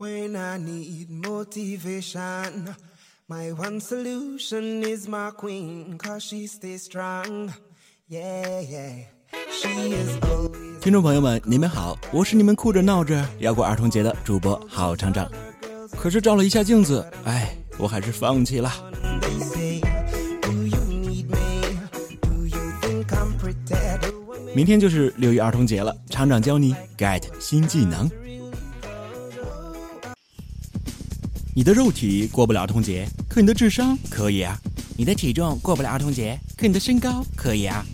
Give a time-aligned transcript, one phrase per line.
[0.00, 2.74] When I need motivation,
[3.28, 7.52] my one solution is my queen, cause she stays strong.
[8.08, 9.04] Yeah, yeah.
[9.50, 15.30] She is always 听众朋友们，你们好，我是你们哭着闹着要过儿童节的主播郝厂长。
[15.98, 18.72] 可是照了一下镜子，哎，我还是放弃了。
[20.40, 21.76] Do you need me?
[22.22, 23.34] Do you think I'm?
[24.54, 28.10] 明天就是六一儿童节了，厂长教你 get 新技能。
[31.52, 34.54] 你的肉体过不了儿童节，可你的智商可以啊；
[34.96, 37.84] 你的体重过不了儿童节，可你的身高可以啊。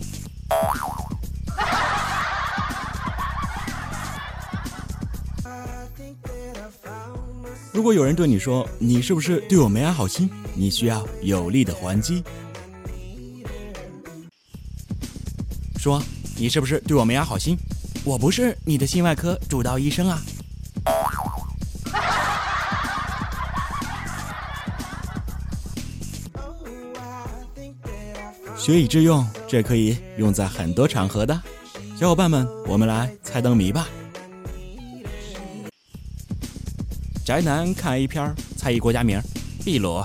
[7.73, 12.23] 如果有人对你说你是不是对我没安好心，你需要有力的还击。
[15.79, 16.02] 说
[16.37, 17.57] 你是不是对我没安好心？
[18.05, 20.23] 我不是你的心外科主刀医生啊。
[28.59, 31.40] 学以致用，这可以用在很多场合的。
[31.96, 33.87] 小伙伴们，我们来猜灯谜吧。
[37.24, 39.21] 宅男看 A 片，猜一国家名，
[39.65, 40.02] 秘鲁。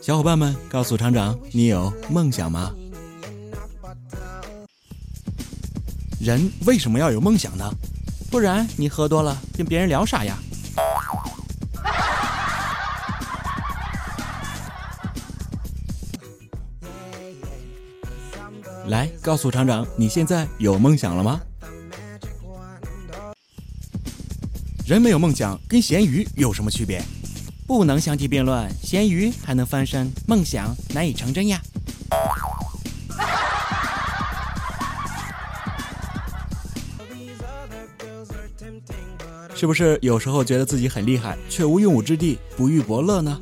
[0.00, 2.74] 小伙伴们，告诉厂长，你有梦想吗？
[6.20, 7.70] 人为什么要有梦想呢？
[8.32, 10.38] 不然你喝多了跟别人聊啥呀？
[18.88, 21.42] 来，告诉厂长，你现在有梦想了吗？
[24.86, 27.02] 人没有梦想跟咸鱼有什么区别？
[27.66, 31.60] 不能相提并论，咸鱼还能翻身，梦想难以成真呀。
[39.54, 43.40] 是不是有时候觉得自己很厉害，却无用武之地，不遇伯乐呢？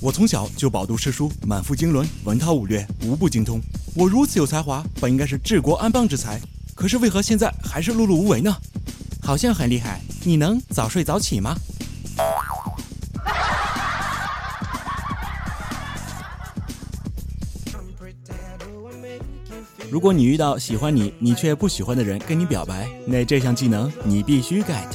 [0.00, 3.60] 我从小就饱读诗书，满腹经纶，文韬武略，无不精通。
[3.94, 6.40] 我如此有才华，本应该是治国安邦之才，
[6.74, 8.56] 可是为何现在还是碌碌无为呢？
[9.22, 11.56] 好像很厉害，你能早睡早起吗？
[19.96, 24.90] 如果你遇到喜欢你，你却不喜欢的人跟你表白，那这项技能你必须 get。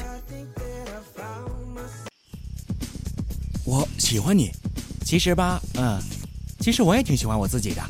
[3.64, 4.52] 我喜欢你，
[5.04, 6.00] 其实吧，嗯，
[6.60, 7.82] 其实我也挺喜欢我自己的。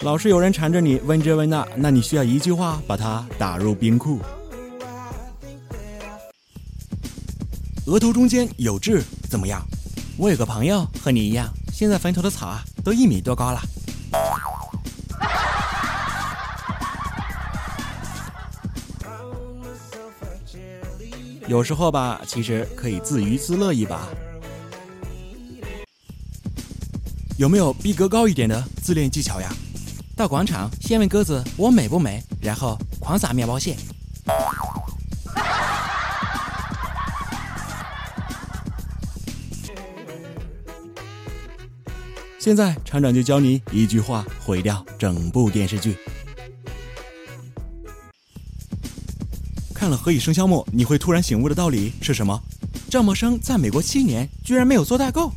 [0.00, 4.20] 老是有人缠着你问这问那，那你需要一句话把它打入冰库。
[7.86, 9.64] 额头中间有痣怎么样？
[10.16, 13.62] 我有个朋友和你一样，现在坟头的草啊都一米多高了。
[21.46, 24.08] 有时候吧，其实可以自娱自乐一把。
[27.38, 29.48] 有没有逼格高一点的自恋技巧呀？
[30.16, 33.76] 到广场先问鸽子我美不美，然后狂撒面包屑。
[42.46, 45.96] 现在厂长就教你一句话毁掉整部电视剧。
[49.74, 52.40] 看了《何以笙箫默》，你会突然醒悟的道理是什么？
[52.88, 55.32] 赵默笙在美国七年，居然没有做代购。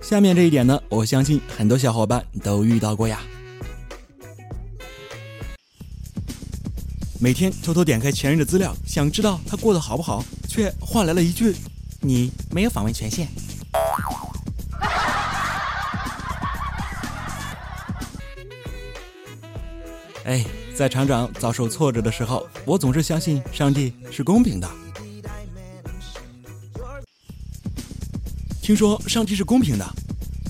[0.00, 3.20] 下面这一点呢，我相信很多小伙伴都遇到过呀。
[7.22, 11.54] 每天偷偷点开前任的资料，想知道他过得好不好，却换来了一句
[12.00, 13.28] ：“你没有访问权限。”
[20.24, 20.42] 哎，
[20.74, 24.66] 在厂长遭受挫折的时候，我总是相信上帝是公平的。
[28.62, 29.86] 听说上帝是公平的，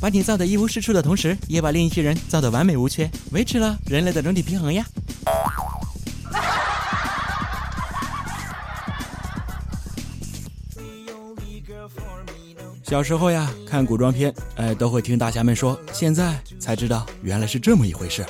[0.00, 4.86] 把你造的一无是处的同时，也把另一些人造的完美无缺，维持了人类的整体平衡呀。
[12.82, 18.24] 小时候呀看古装片哎都会听大侠们说现在才知道原来是这么一回事。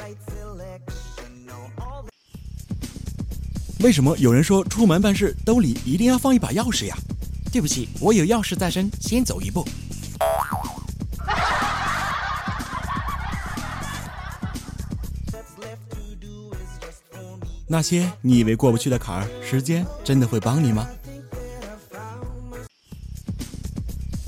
[3.81, 6.96] 为什么有人说出门办事兜里一定要放一把钥匙呀？
[7.50, 9.66] 对不起我有钥匙在身先走一步。
[17.66, 20.87] 那些你以为过不去的坎儿时间真的会帮你吗？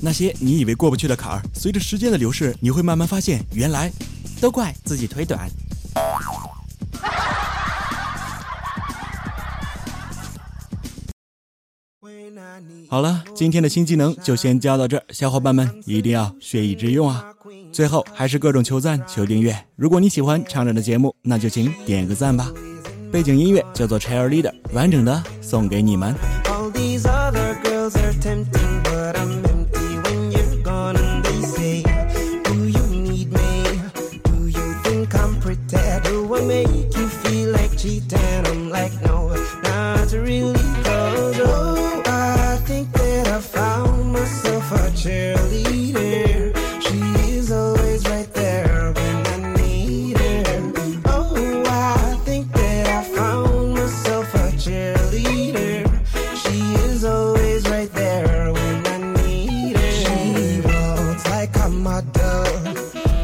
[0.04, 3.88] 那些你以为过不去的坎儿，随着时间的流逝，你会慢慢发现，原来
[4.40, 5.48] 都怪自己腿短。
[12.88, 17.24] 好了，今天的新技能就先教到这儿，小伙伴们一定要学以致用啊！
[17.72, 19.56] 最后还是各种求赞、求订阅。
[19.76, 22.50] 如果你喜欢厂长的节目，那就请点个赞吧。
[23.12, 26.12] 背景音乐叫做《Cheerleader》，完整的送给你们。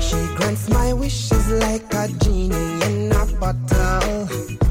[0.01, 4.68] She grants my wishes like a genie in a bottle.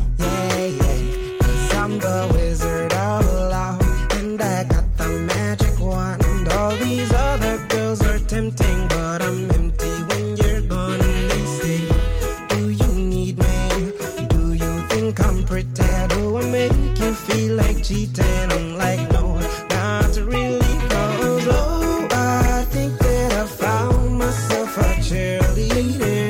[25.53, 26.26] created.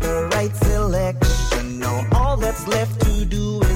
[0.00, 1.78] the right selection.
[1.78, 3.67] Now all that's left to do